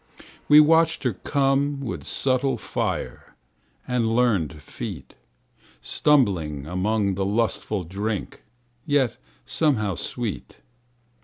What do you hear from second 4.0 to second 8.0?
learned feet, Stumbling among the lustful